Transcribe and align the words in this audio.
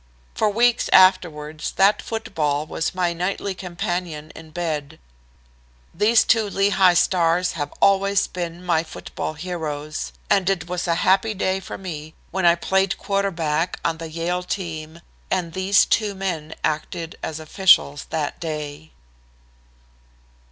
For 0.33 0.49
weeks 0.49 0.89
afterwards 0.91 1.73
that 1.73 2.01
football 2.01 2.65
was 2.65 2.95
my 2.95 3.13
nightly 3.13 3.53
companion 3.53 4.31
in 4.35 4.49
bed. 4.49 4.97
These 5.93 6.23
two 6.23 6.49
Lehigh 6.49 6.95
stars 6.95 7.51
have 7.51 7.71
always 7.79 8.25
been 8.25 8.65
my 8.65 8.81
football 8.83 9.33
heroes, 9.33 10.11
and 10.27 10.49
it 10.49 10.67
was 10.67 10.87
a 10.87 10.95
happy 11.05 11.35
day 11.35 11.59
for 11.59 11.77
me 11.77 12.15
when 12.31 12.47
I 12.47 12.55
played 12.55 12.97
quarterback 12.97 13.79
on 13.85 13.99
the 13.99 14.09
Yale 14.09 14.41
team 14.41 15.01
and 15.29 15.53
these 15.53 15.85
two 15.85 16.15
men 16.15 16.55
acted 16.63 17.15
as 17.21 17.39
officials 17.39 18.05
that 18.05 18.39
day." 18.39 18.89